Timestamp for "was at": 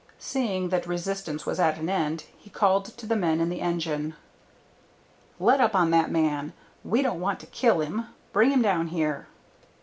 1.45-1.77